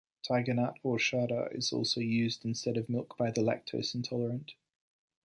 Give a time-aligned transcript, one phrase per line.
[0.27, 4.55] Tigernut horchata is also used instead of milk by the lactose-intolerant.